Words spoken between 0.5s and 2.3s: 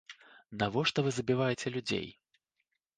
Навошта вы забіваеце людзей?